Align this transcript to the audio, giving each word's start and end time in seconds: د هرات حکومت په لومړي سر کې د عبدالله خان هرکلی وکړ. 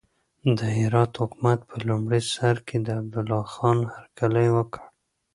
د 0.57 0.59
هرات 0.77 1.11
حکومت 1.21 1.59
په 1.69 1.75
لومړي 1.87 2.21
سر 2.33 2.55
کې 2.67 2.77
د 2.81 2.87
عبدالله 2.99 3.43
خان 3.53 3.77
هرکلی 3.93 4.47
وکړ. 4.55 4.81